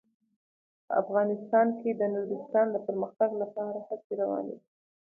[0.85, 4.67] په افغانستان کې د نورستان د پرمختګ لپاره هڅې روانې دي.